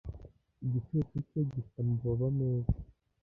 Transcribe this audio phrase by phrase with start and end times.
[0.65, 2.73] igicucu cye gifite amababa meza